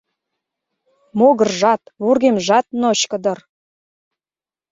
[1.19, 3.39] Могыржат, вургемжат ночко дыр.